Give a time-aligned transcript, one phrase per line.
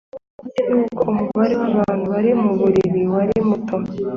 [0.41, 3.75] kandi nubwo umubare wabantu bari muburiri wari muto